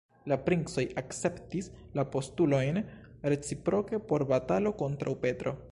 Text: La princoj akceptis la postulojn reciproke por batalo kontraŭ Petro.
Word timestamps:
La 0.31 0.35
princoj 0.45 0.85
akceptis 1.01 1.69
la 1.99 2.07
postulojn 2.15 2.81
reciproke 3.35 4.03
por 4.11 4.29
batalo 4.35 4.77
kontraŭ 4.85 5.17
Petro. 5.27 5.57